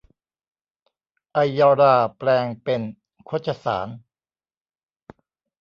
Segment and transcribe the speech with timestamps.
[1.33, 2.81] ไอยราแปลงเป็น
[3.27, 3.87] คชสาร